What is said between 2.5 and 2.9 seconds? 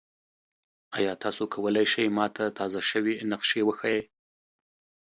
تازه